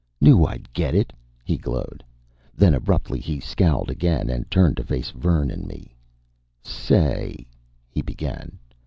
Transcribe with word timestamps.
"Knew 0.19 0.45
I'd 0.45 0.73
get 0.73 0.95
it," 0.95 1.13
he 1.43 1.57
glowed. 1.57 2.03
Then 2.55 2.73
abruptly 2.73 3.19
he 3.19 3.39
scowled 3.39 3.91
again 3.91 4.31
and 4.31 4.49
turned 4.49 4.77
to 4.77 4.83
face 4.83 5.11
Vern 5.11 5.51
and 5.51 5.67
me. 5.67 5.95
"Say" 6.63 7.45
he 7.93 8.01
began. 8.01 8.57